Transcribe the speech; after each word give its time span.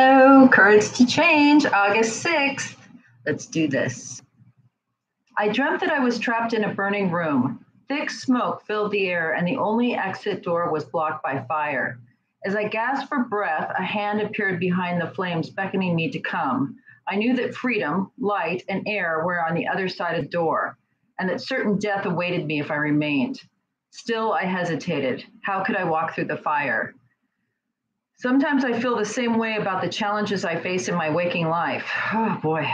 Hello, 0.00 0.46
Courage 0.46 0.92
to 0.92 1.04
Change, 1.04 1.66
August 1.66 2.24
6th. 2.24 2.76
Let's 3.26 3.46
do 3.46 3.66
this. 3.66 4.22
I 5.36 5.48
dreamt 5.48 5.80
that 5.80 5.90
I 5.90 5.98
was 5.98 6.20
trapped 6.20 6.52
in 6.52 6.62
a 6.62 6.72
burning 6.72 7.10
room. 7.10 7.66
Thick 7.88 8.08
smoke 8.08 8.64
filled 8.64 8.92
the 8.92 9.08
air, 9.08 9.32
and 9.34 9.44
the 9.44 9.56
only 9.56 9.96
exit 9.96 10.44
door 10.44 10.70
was 10.70 10.84
blocked 10.84 11.24
by 11.24 11.44
fire. 11.48 11.98
As 12.44 12.54
I 12.54 12.68
gasped 12.68 13.08
for 13.08 13.24
breath, 13.24 13.72
a 13.76 13.82
hand 13.82 14.20
appeared 14.20 14.60
behind 14.60 15.00
the 15.00 15.10
flames, 15.10 15.50
beckoning 15.50 15.96
me 15.96 16.08
to 16.12 16.20
come. 16.20 16.76
I 17.08 17.16
knew 17.16 17.34
that 17.34 17.56
freedom, 17.56 18.12
light, 18.20 18.62
and 18.68 18.86
air 18.86 19.24
were 19.24 19.44
on 19.44 19.56
the 19.56 19.66
other 19.66 19.88
side 19.88 20.16
of 20.16 20.26
the 20.26 20.30
door, 20.30 20.78
and 21.18 21.28
that 21.28 21.40
certain 21.40 21.76
death 21.76 22.06
awaited 22.06 22.46
me 22.46 22.60
if 22.60 22.70
I 22.70 22.76
remained. 22.76 23.40
Still, 23.90 24.32
I 24.32 24.44
hesitated. 24.44 25.24
How 25.42 25.64
could 25.64 25.74
I 25.74 25.82
walk 25.82 26.14
through 26.14 26.26
the 26.26 26.36
fire? 26.36 26.94
Sometimes 28.20 28.64
I 28.64 28.80
feel 28.80 28.96
the 28.96 29.04
same 29.04 29.38
way 29.38 29.58
about 29.58 29.80
the 29.80 29.88
challenges 29.88 30.44
I 30.44 30.60
face 30.60 30.88
in 30.88 30.96
my 30.96 31.08
waking 31.08 31.48
life. 31.48 31.88
Oh 32.12 32.36
boy. 32.42 32.68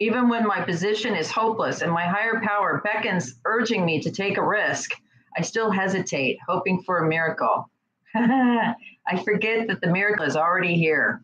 Even 0.00 0.30
when 0.30 0.46
my 0.46 0.62
position 0.62 1.14
is 1.14 1.30
hopeless 1.30 1.82
and 1.82 1.92
my 1.92 2.06
higher 2.06 2.40
power 2.42 2.80
beckons, 2.82 3.34
urging 3.44 3.84
me 3.84 4.00
to 4.00 4.10
take 4.10 4.38
a 4.38 4.46
risk, 4.46 4.92
I 5.36 5.42
still 5.42 5.70
hesitate, 5.70 6.38
hoping 6.48 6.82
for 6.82 6.98
a 7.04 7.08
miracle. 7.08 7.68
I 8.14 8.74
forget 9.22 9.68
that 9.68 9.82
the 9.82 9.92
miracle 9.92 10.24
is 10.24 10.34
already 10.34 10.76
here. 10.76 11.20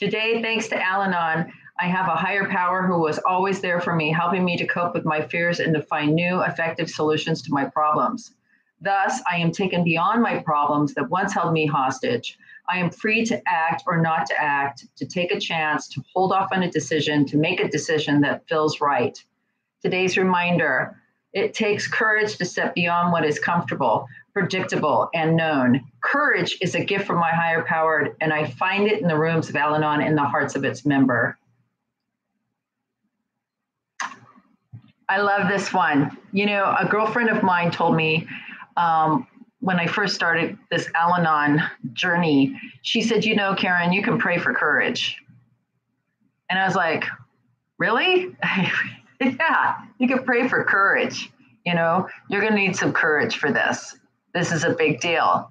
Today, 0.00 0.42
thanks 0.42 0.66
to 0.68 0.82
Al 0.82 1.02
Anon, 1.02 1.52
I 1.78 1.86
have 1.86 2.08
a 2.08 2.16
higher 2.16 2.48
power 2.48 2.84
who 2.84 2.98
was 2.98 3.20
always 3.20 3.60
there 3.60 3.80
for 3.80 3.94
me, 3.94 4.10
helping 4.10 4.44
me 4.44 4.56
to 4.56 4.66
cope 4.66 4.92
with 4.92 5.04
my 5.04 5.22
fears 5.22 5.60
and 5.60 5.72
to 5.74 5.82
find 5.82 6.16
new, 6.16 6.42
effective 6.42 6.90
solutions 6.90 7.42
to 7.42 7.52
my 7.52 7.66
problems. 7.66 8.34
Thus, 8.84 9.22
I 9.30 9.36
am 9.36 9.50
taken 9.50 9.82
beyond 9.82 10.20
my 10.20 10.40
problems 10.40 10.92
that 10.92 11.08
once 11.08 11.32
held 11.32 11.54
me 11.54 11.64
hostage. 11.64 12.38
I 12.68 12.78
am 12.78 12.90
free 12.90 13.24
to 13.24 13.42
act 13.48 13.82
or 13.86 13.96
not 13.96 14.26
to 14.26 14.38
act, 14.38 14.84
to 14.96 15.06
take 15.06 15.32
a 15.32 15.40
chance, 15.40 15.88
to 15.88 16.04
hold 16.14 16.32
off 16.32 16.50
on 16.52 16.62
a 16.62 16.70
decision, 16.70 17.24
to 17.26 17.38
make 17.38 17.60
a 17.60 17.68
decision 17.68 18.20
that 18.20 18.46
feels 18.46 18.82
right. 18.82 19.18
Today's 19.82 20.18
reminder 20.18 21.00
it 21.32 21.54
takes 21.54 21.88
courage 21.88 22.36
to 22.36 22.44
step 22.44 22.74
beyond 22.74 23.10
what 23.10 23.24
is 23.24 23.38
comfortable, 23.38 24.06
predictable, 24.34 25.08
and 25.14 25.34
known. 25.34 25.80
Courage 26.02 26.58
is 26.60 26.74
a 26.74 26.84
gift 26.84 27.06
from 27.06 27.16
my 27.16 27.30
higher 27.30 27.64
power, 27.64 28.14
and 28.20 28.34
I 28.34 28.44
find 28.44 28.86
it 28.86 29.00
in 29.00 29.08
the 29.08 29.18
rooms 29.18 29.48
of 29.48 29.56
Al 29.56 29.74
Anon 29.74 30.02
in 30.02 30.14
the 30.14 30.22
hearts 30.22 30.56
of 30.56 30.64
its 30.64 30.84
member. 30.84 31.38
I 35.08 35.18
love 35.20 35.48
this 35.48 35.72
one. 35.72 36.16
You 36.32 36.46
know, 36.46 36.74
a 36.78 36.86
girlfriend 36.86 37.30
of 37.30 37.42
mine 37.42 37.70
told 37.70 37.96
me 37.96 38.28
um, 38.76 39.26
when 39.60 39.80
I 39.80 39.86
first 39.86 40.14
started 40.14 40.58
this 40.70 40.90
Al 40.94 41.14
Anon 41.14 41.62
journey, 41.94 42.60
she 42.82 43.00
said, 43.00 43.24
You 43.24 43.34
know, 43.34 43.54
Karen, 43.54 43.92
you 43.92 44.02
can 44.02 44.18
pray 44.18 44.38
for 44.38 44.52
courage. 44.52 45.16
And 46.50 46.58
I 46.58 46.66
was 46.66 46.76
like, 46.76 47.04
Really? 47.78 48.36
yeah, 49.20 49.76
you 49.98 50.06
can 50.06 50.22
pray 50.24 50.48
for 50.48 50.62
courage. 50.64 51.30
You 51.64 51.74
know, 51.74 52.08
you're 52.28 52.42
going 52.42 52.52
to 52.52 52.58
need 52.58 52.76
some 52.76 52.92
courage 52.92 53.38
for 53.38 53.50
this. 53.50 53.96
This 54.34 54.52
is 54.52 54.64
a 54.64 54.70
big 54.70 55.00
deal. 55.00 55.50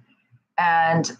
And, 0.59 1.11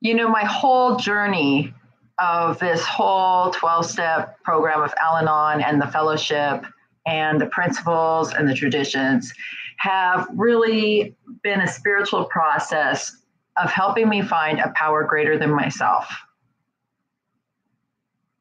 you 0.00 0.14
know, 0.14 0.28
my 0.28 0.44
whole 0.44 0.96
journey 0.96 1.72
of 2.18 2.58
this 2.58 2.84
whole 2.84 3.50
12 3.50 3.86
step 3.86 4.42
program 4.42 4.82
of 4.82 4.92
Al 5.02 5.18
Anon 5.18 5.62
and 5.62 5.80
the 5.80 5.86
fellowship 5.86 6.66
and 7.06 7.40
the 7.40 7.46
principles 7.46 8.32
and 8.32 8.48
the 8.48 8.54
traditions 8.54 9.32
have 9.78 10.26
really 10.34 11.14
been 11.42 11.60
a 11.60 11.68
spiritual 11.68 12.24
process 12.24 13.16
of 13.56 13.70
helping 13.70 14.08
me 14.08 14.22
find 14.22 14.58
a 14.60 14.70
power 14.70 15.04
greater 15.04 15.38
than 15.38 15.50
myself. 15.50 16.08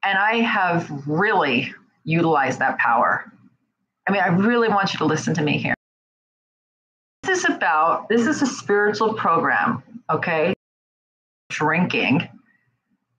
And 0.03 0.17
I 0.17 0.37
have 0.41 0.89
really 1.07 1.73
utilized 2.03 2.59
that 2.59 2.77
power. 2.77 3.31
I 4.07 4.11
mean, 4.11 4.21
I 4.21 4.27
really 4.27 4.69
want 4.69 4.93
you 4.93 4.99
to 4.99 5.05
listen 5.05 5.33
to 5.33 5.41
me 5.41 5.57
here. 5.57 5.73
This 7.23 7.39
is 7.39 7.45
about, 7.45 8.07
this 8.07 8.27
is 8.27 8.41
a 8.41 8.45
spiritual 8.45 9.15
program, 9.15 9.81
okay? 10.11 10.53
Drinking 11.49 12.27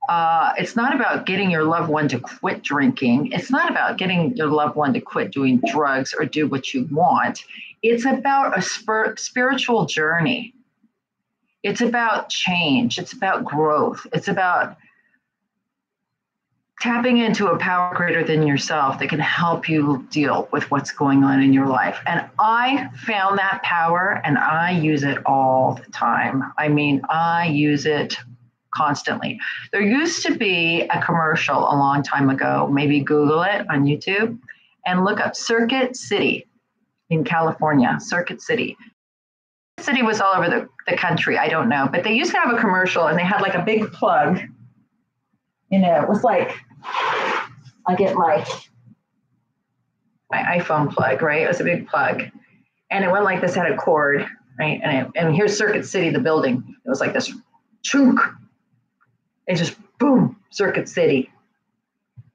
uh, 0.08 0.52
it's 0.58 0.76
not 0.76 0.94
about 0.94 1.26
getting 1.26 1.50
your 1.50 1.64
loved 1.64 1.88
one 1.88 2.08
to 2.08 2.18
quit 2.18 2.62
drinking. 2.62 3.32
It's 3.32 3.50
not 3.50 3.70
about 3.70 3.98
getting 3.98 4.36
your 4.36 4.48
loved 4.48 4.76
one 4.76 4.92
to 4.94 5.00
quit 5.00 5.30
doing 5.30 5.60
drugs 5.70 6.14
or 6.18 6.24
do 6.24 6.48
what 6.48 6.72
you 6.72 6.88
want. 6.90 7.44
It's 7.82 8.04
about 8.04 8.56
a 8.56 8.62
spir- 8.62 9.16
spiritual 9.16 9.86
journey. 9.86 10.54
It's 11.62 11.80
about 11.80 12.28
change. 12.28 12.98
It's 12.98 13.12
about 13.12 13.44
growth. 13.44 14.06
It's 14.12 14.28
about 14.28 14.76
tapping 16.80 17.18
into 17.18 17.48
a 17.48 17.58
power 17.58 17.94
greater 17.94 18.22
than 18.22 18.46
yourself 18.46 18.98
that 18.98 19.08
can 19.08 19.18
help 19.18 19.68
you 19.68 20.06
deal 20.10 20.48
with 20.52 20.70
what's 20.70 20.92
going 20.92 21.24
on 21.24 21.42
in 21.42 21.52
your 21.52 21.66
life. 21.66 21.98
And 22.06 22.28
I 22.38 22.90
found 23.06 23.38
that 23.38 23.62
power 23.62 24.20
and 24.24 24.36
I 24.38 24.72
use 24.72 25.02
it 25.02 25.18
all 25.24 25.74
the 25.74 25.90
time. 25.90 26.52
I 26.58 26.68
mean, 26.68 27.00
I 27.08 27.46
use 27.46 27.86
it 27.86 28.18
constantly. 28.76 29.38
There 29.72 29.80
used 29.80 30.24
to 30.26 30.36
be 30.36 30.82
a 30.82 31.02
commercial 31.02 31.58
a 31.58 31.76
long 31.76 32.02
time 32.02 32.28
ago. 32.30 32.68
Maybe 32.70 33.00
Google 33.00 33.42
it 33.42 33.66
on 33.70 33.84
YouTube 33.84 34.38
and 34.84 35.04
look 35.04 35.20
up 35.20 35.34
Circuit 35.34 35.96
City 35.96 36.46
in 37.10 37.24
California, 37.24 37.96
Circuit 38.00 38.42
City. 38.42 38.76
Circuit 39.78 39.86
City 39.86 40.02
was 40.02 40.20
all 40.20 40.34
over 40.34 40.48
the, 40.48 40.68
the 40.86 40.96
country. 40.96 41.38
I 41.38 41.48
don't 41.48 41.68
know. 41.68 41.88
But 41.90 42.04
they 42.04 42.14
used 42.14 42.32
to 42.32 42.38
have 42.38 42.54
a 42.54 42.60
commercial 42.60 43.06
and 43.06 43.18
they 43.18 43.24
had 43.24 43.40
like 43.40 43.54
a 43.54 43.62
big 43.62 43.92
plug. 43.92 44.40
You 45.70 45.78
know, 45.78 46.02
it 46.02 46.08
was 46.08 46.22
like 46.22 46.56
I 47.86 47.94
get 47.96 48.14
my 48.14 48.44
my 50.30 50.58
iPhone 50.58 50.92
plug, 50.92 51.22
right? 51.22 51.42
It 51.42 51.48
was 51.48 51.60
a 51.60 51.64
big 51.64 51.86
plug. 51.88 52.22
And 52.90 53.04
it 53.04 53.10
went 53.10 53.24
like 53.24 53.40
this, 53.40 53.54
had 53.54 53.70
a 53.70 53.76
cord, 53.76 54.26
right? 54.58 54.80
And, 54.82 55.06
it, 55.06 55.12
and 55.14 55.34
here's 55.34 55.56
Circuit 55.56 55.86
City, 55.86 56.10
the 56.10 56.18
building. 56.18 56.62
It 56.84 56.88
was 56.88 57.00
like 57.00 57.12
this 57.12 57.32
chunk 57.82 58.20
and 59.48 59.56
just 59.56 59.76
boom, 59.98 60.36
Circuit 60.50 60.88
City. 60.88 61.30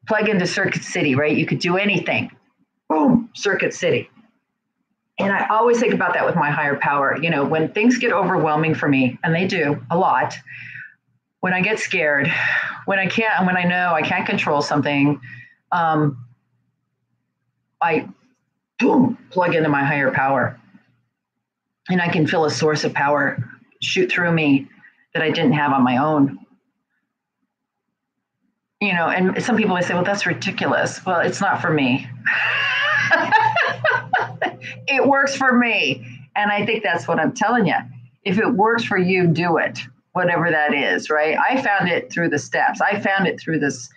Plug 0.08 0.30
into 0.30 0.48
Circuit 0.48 0.84
City, 0.84 1.16
right? 1.16 1.36
You 1.36 1.46
could 1.46 1.60
do 1.60 1.78
anything. 1.78 2.32
Boom, 2.90 3.30
Circuit 3.34 3.74
City. 3.74 4.10
And 5.20 5.32
I 5.32 5.48
always 5.50 5.80
think 5.80 5.94
about 5.94 6.14
that 6.16 6.26
with 6.26 6.36
my 6.36 6.50
higher 6.50 6.76
power. 6.76 7.18
You 7.22 7.30
know, 7.30 7.46
when 7.46 7.72
things 7.72 7.98
get 7.98 8.12
overwhelming 8.12 8.74
for 8.74 8.90
me, 8.90 9.20
and 9.24 9.36
they 9.36 9.46
do 9.46 9.82
a 9.92 9.98
lot, 9.98 10.36
when 11.42 11.54
I 11.54 11.62
get 11.62 11.80
scared, 11.80 12.32
when 12.86 13.00
I 13.00 13.08
can't, 13.08 13.46
when 13.46 13.56
I 13.56 13.64
know 13.64 13.94
I 13.94 14.02
can't 14.02 14.26
control 14.26 14.62
something, 14.62 15.20
um, 15.72 16.26
I 17.82 18.08
boom, 18.80 19.18
plug 19.30 19.56
into 19.56 19.70
my 19.70 19.84
higher 19.84 20.12
power. 20.12 20.60
And 21.90 22.02
I 22.02 22.10
can 22.10 22.28
feel 22.28 22.46
a 22.46 22.52
source 22.52 22.84
of 22.84 22.94
power 22.94 23.38
shoot 23.82 24.12
through 24.12 24.32
me 24.32 24.68
that 25.14 25.24
I 25.24 25.30
didn't 25.30 25.54
have 25.54 25.72
on 25.72 25.84
my 25.84 25.98
own 25.98 26.40
you 28.82 28.94
know, 28.94 29.08
and 29.10 29.42
some 29.44 29.56
people 29.56 29.76
may 29.76 29.82
say, 29.82 29.94
well, 29.94 30.04
that's 30.04 30.26
ridiculous. 30.26 31.06
Well, 31.06 31.20
it's 31.20 31.40
not 31.40 31.62
for 31.62 31.70
me. 31.70 32.10
it 34.88 35.08
works 35.08 35.36
for 35.36 35.54
me. 35.54 36.04
And 36.36 36.52
I 36.52 36.66
think 36.66 36.82
that's 36.82 37.08
what 37.08 37.20
I'm 37.20 37.32
telling 37.32 37.68
you. 37.68 37.76
If 38.24 38.40
it 38.40 38.50
works 38.50 38.84
for 38.84 38.98
you, 38.98 39.28
do 39.28 39.58
it, 39.58 39.80
whatever 40.14 40.50
that 40.50 40.74
is, 40.74 41.12
right? 41.12 41.38
I 41.38 41.62
found 41.62 41.90
it 41.90 42.12
through 42.12 42.30
the 42.30 42.40
steps. 42.40 42.82
I 42.82 43.00
found 43.00 43.28
it 43.28 43.40
through 43.40 43.60
this 43.60 43.88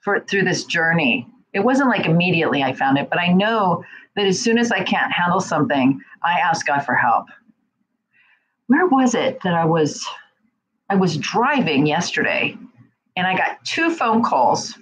for 0.00 0.20
through 0.20 0.42
this 0.42 0.64
journey. 0.64 1.26
It 1.54 1.60
wasn't 1.60 1.88
like 1.88 2.04
immediately 2.04 2.62
I 2.62 2.74
found 2.74 2.98
it, 2.98 3.08
but 3.08 3.18
I 3.18 3.28
know 3.28 3.82
that 4.16 4.26
as 4.26 4.38
soon 4.38 4.58
as 4.58 4.70
I 4.70 4.82
can't 4.82 5.12
handle 5.12 5.40
something, 5.40 5.98
I 6.22 6.38
ask 6.40 6.66
God 6.66 6.80
for 6.80 6.94
help. 6.94 7.26
Where 8.66 8.86
was 8.86 9.14
it 9.14 9.40
that 9.44 9.54
I 9.54 9.64
was 9.64 10.06
I 10.90 10.96
was 10.96 11.16
driving 11.16 11.86
yesterday 11.86 12.58
and 13.16 13.26
I 13.26 13.36
got 13.36 13.64
two 13.64 13.90
phone 13.90 14.22
calls. 14.22 14.78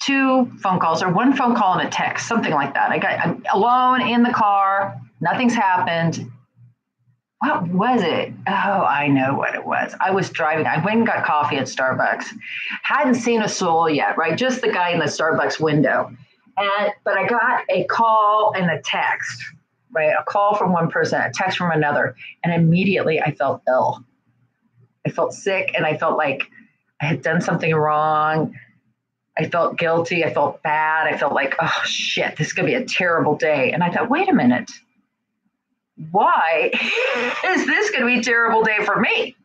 Two 0.00 0.50
phone 0.62 0.78
calls, 0.78 1.02
or 1.02 1.10
one 1.10 1.34
phone 1.34 1.56
call 1.56 1.78
and 1.78 1.88
a 1.88 1.90
text, 1.90 2.28
something 2.28 2.52
like 2.52 2.74
that. 2.74 2.90
I 2.90 2.98
got 2.98 3.18
I'm 3.18 3.44
alone 3.52 4.02
in 4.02 4.22
the 4.22 4.32
car, 4.32 5.00
nothing's 5.20 5.54
happened. 5.54 6.30
What 7.40 7.68
was 7.68 8.02
it? 8.02 8.32
Oh, 8.46 8.52
I 8.52 9.08
know 9.08 9.34
what 9.34 9.54
it 9.54 9.64
was. 9.64 9.94
I 10.00 10.10
was 10.10 10.30
driving. 10.30 10.66
I 10.66 10.82
went 10.82 10.98
and 10.98 11.06
got 11.06 11.24
coffee 11.24 11.56
at 11.56 11.66
Starbucks. 11.66 12.24
Hadn't 12.82 13.16
seen 13.16 13.42
a 13.42 13.48
soul 13.48 13.90
yet, 13.90 14.16
right? 14.16 14.38
Just 14.38 14.62
the 14.62 14.72
guy 14.72 14.90
in 14.90 14.98
the 14.98 15.04
Starbucks 15.04 15.60
window. 15.60 16.10
And 16.56 16.92
but 17.04 17.18
I 17.18 17.26
got 17.26 17.64
a 17.68 17.84
call 17.84 18.52
and 18.56 18.70
a 18.70 18.80
text, 18.80 19.42
right? 19.92 20.14
A 20.18 20.24
call 20.24 20.54
from 20.56 20.72
one 20.72 20.88
person, 20.90 21.20
a 21.20 21.30
text 21.32 21.58
from 21.58 21.72
another, 21.72 22.16
and 22.42 22.54
immediately 22.54 23.20
I 23.20 23.32
felt 23.34 23.60
ill. 23.68 24.02
I 25.06 25.08
felt 25.08 25.32
sick 25.32 25.72
and 25.74 25.86
I 25.86 25.96
felt 25.96 26.18
like 26.18 26.42
I 27.00 27.06
had 27.06 27.22
done 27.22 27.40
something 27.40 27.72
wrong. 27.74 28.54
I 29.38 29.48
felt 29.48 29.78
guilty. 29.78 30.24
I 30.24 30.34
felt 30.34 30.62
bad. 30.62 31.06
I 31.06 31.16
felt 31.16 31.32
like, 31.32 31.54
oh 31.60 31.82
shit, 31.84 32.36
this 32.36 32.48
is 32.48 32.52
going 32.52 32.66
to 32.66 32.78
be 32.78 32.82
a 32.82 32.86
terrible 32.86 33.36
day. 33.36 33.72
And 33.72 33.82
I 33.82 33.90
thought, 33.90 34.10
wait 34.10 34.28
a 34.28 34.34
minute. 34.34 34.70
Why 36.10 36.70
is 37.46 37.66
this 37.66 37.90
going 37.90 38.02
to 38.02 38.06
be 38.06 38.18
a 38.18 38.22
terrible 38.22 38.62
day 38.62 38.84
for 38.84 39.00
me? 39.00 39.36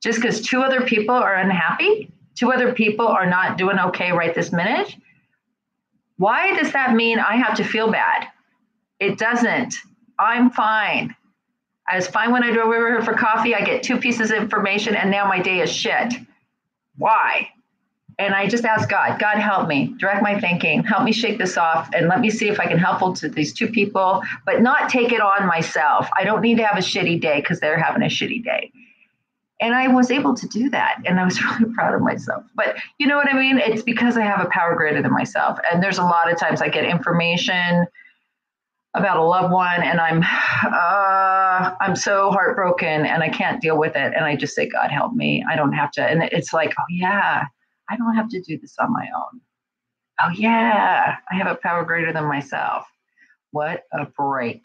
just 0.00 0.20
because 0.20 0.40
two 0.40 0.62
other 0.62 0.80
people 0.82 1.14
are 1.14 1.34
unhappy, 1.34 2.10
two 2.34 2.52
other 2.52 2.72
people 2.72 3.06
are 3.06 3.28
not 3.28 3.58
doing 3.58 3.78
okay 3.78 4.12
right 4.12 4.34
this 4.34 4.52
minute. 4.52 4.94
Why 6.16 6.56
does 6.56 6.72
that 6.72 6.94
mean 6.94 7.18
I 7.18 7.36
have 7.36 7.56
to 7.56 7.64
feel 7.64 7.90
bad? 7.90 8.26
It 8.98 9.18
doesn't. 9.18 9.74
I'm 10.18 10.50
fine. 10.50 11.14
I 11.88 11.96
was 11.96 12.06
fine 12.06 12.30
when 12.30 12.44
I 12.44 12.52
drove 12.52 12.66
over 12.66 12.88
here 12.88 13.02
for 13.02 13.14
coffee. 13.14 13.54
I 13.54 13.62
get 13.62 13.82
two 13.82 13.98
pieces 13.98 14.30
of 14.30 14.38
information 14.38 14.94
and 14.94 15.10
now 15.10 15.26
my 15.26 15.40
day 15.40 15.60
is 15.60 15.72
shit. 15.72 16.14
Why? 16.96 17.48
And 18.20 18.34
I 18.34 18.46
just 18.48 18.66
ask 18.66 18.86
God, 18.86 19.18
God, 19.18 19.38
help 19.38 19.66
me, 19.66 19.94
direct 19.98 20.22
my 20.22 20.38
thinking, 20.38 20.84
help 20.84 21.04
me 21.04 21.12
shake 21.12 21.38
this 21.38 21.56
off, 21.56 21.88
and 21.94 22.06
let 22.06 22.20
me 22.20 22.28
see 22.28 22.50
if 22.50 22.60
I 22.60 22.66
can 22.66 22.76
help 22.76 23.16
to 23.20 23.30
these 23.30 23.54
two 23.54 23.66
people, 23.66 24.22
but 24.44 24.60
not 24.60 24.90
take 24.90 25.10
it 25.10 25.22
on 25.22 25.46
myself. 25.46 26.06
I 26.18 26.24
don't 26.24 26.42
need 26.42 26.58
to 26.58 26.66
have 26.66 26.76
a 26.76 26.82
shitty 26.82 27.18
day 27.18 27.40
because 27.40 27.60
they're 27.60 27.78
having 27.78 28.02
a 28.02 28.06
shitty 28.08 28.44
day. 28.44 28.72
And 29.58 29.74
I 29.74 29.88
was 29.88 30.10
able 30.10 30.34
to 30.34 30.46
do 30.48 30.68
that. 30.68 31.00
And 31.06 31.18
I 31.18 31.24
was 31.24 31.42
really 31.60 31.72
proud 31.72 31.94
of 31.94 32.02
myself. 32.02 32.44
But 32.54 32.76
you 32.98 33.06
know 33.06 33.16
what 33.16 33.32
I 33.32 33.38
mean? 33.38 33.56
It's 33.56 33.82
because 33.82 34.18
I 34.18 34.22
have 34.22 34.44
a 34.44 34.50
power 34.50 34.74
greater 34.74 35.00
than 35.00 35.12
myself. 35.12 35.58
And 35.72 35.82
there's 35.82 35.98
a 35.98 36.04
lot 36.04 36.30
of 36.30 36.38
times 36.38 36.60
I 36.60 36.68
get 36.68 36.84
information 36.84 37.86
about 38.94 39.18
a 39.18 39.22
loved 39.22 39.52
one 39.52 39.82
and 39.82 40.00
I'm 40.00 40.22
uh, 40.22 41.74
I'm 41.80 41.94
so 41.94 42.30
heartbroken 42.30 43.06
and 43.06 43.22
I 43.22 43.28
can't 43.28 43.60
deal 43.60 43.78
with 43.78 43.94
it. 43.94 44.12
And 44.14 44.24
I 44.24 44.36
just 44.36 44.54
say, 44.54 44.68
God 44.68 44.90
help 44.90 45.12
me. 45.12 45.44
I 45.48 45.56
don't 45.56 45.72
have 45.72 45.92
to. 45.92 46.02
And 46.02 46.22
it's 46.24 46.52
like, 46.52 46.74
oh 46.78 46.84
yeah, 46.90 47.44
I 47.88 47.96
don't 47.96 48.16
have 48.16 48.28
to 48.30 48.40
do 48.40 48.58
this 48.58 48.74
on 48.78 48.92
my 48.92 49.06
own. 49.16 49.40
Oh 50.22 50.30
yeah, 50.34 51.16
I 51.30 51.34
have 51.34 51.46
a 51.46 51.54
power 51.54 51.84
greater 51.84 52.12
than 52.12 52.24
myself. 52.24 52.86
What 53.52 53.84
a 53.92 54.06
break. 54.06 54.64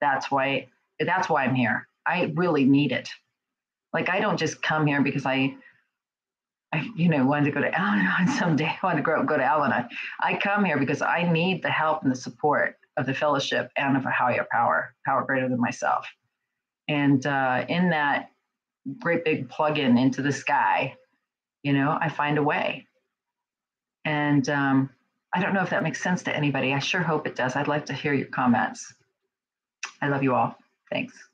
That's 0.00 0.30
why 0.30 0.68
that's 0.98 1.28
why 1.28 1.44
I'm 1.44 1.54
here. 1.54 1.88
I 2.06 2.32
really 2.34 2.64
need 2.64 2.92
it. 2.92 3.10
Like 3.92 4.08
I 4.08 4.20
don't 4.20 4.38
just 4.38 4.62
come 4.62 4.86
here 4.86 5.02
because 5.02 5.26
I 5.26 5.56
I, 6.72 6.88
you 6.94 7.08
know, 7.08 7.26
wanted 7.26 7.46
to 7.46 7.50
go 7.50 7.60
to 7.60 7.78
Al-Anon 7.78 8.28
someday. 8.38 8.66
I 8.66 8.86
wanted 8.86 8.98
to 8.98 9.02
grow 9.02 9.20
up, 9.20 9.26
go 9.26 9.36
to 9.36 9.44
Al-Anon. 9.44 9.88
I 10.20 10.38
come 10.38 10.64
here 10.64 10.78
because 10.78 11.02
I 11.02 11.30
need 11.30 11.62
the 11.62 11.70
help 11.70 12.02
and 12.02 12.12
the 12.12 12.16
support 12.16 12.76
of 13.00 13.06
the 13.06 13.14
fellowship 13.14 13.70
and 13.76 13.96
of 13.96 14.04
a 14.04 14.10
higher 14.10 14.46
power, 14.52 14.94
power 15.06 15.24
greater 15.24 15.48
than 15.48 15.58
myself. 15.58 16.06
And 16.86 17.24
uh, 17.26 17.64
in 17.68 17.90
that 17.90 18.30
great 18.98 19.24
big 19.24 19.48
plug-in 19.48 19.96
into 19.96 20.22
the 20.22 20.32
sky, 20.32 20.94
you 21.62 21.72
know, 21.72 21.96
I 22.00 22.08
find 22.08 22.38
a 22.38 22.42
way. 22.42 22.86
And 24.04 24.48
um, 24.48 24.90
I 25.34 25.40
don't 25.40 25.54
know 25.54 25.62
if 25.62 25.70
that 25.70 25.82
makes 25.82 26.02
sense 26.02 26.22
to 26.24 26.36
anybody. 26.36 26.74
I 26.74 26.78
sure 26.78 27.02
hope 27.02 27.26
it 27.26 27.36
does. 27.36 27.56
I'd 27.56 27.68
like 27.68 27.86
to 27.86 27.92
hear 27.94 28.12
your 28.12 28.28
comments. 28.28 28.94
I 30.02 30.08
love 30.08 30.22
you 30.22 30.34
all. 30.34 30.56
Thanks. 30.90 31.29